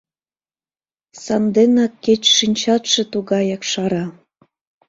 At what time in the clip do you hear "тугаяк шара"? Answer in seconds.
3.11-4.05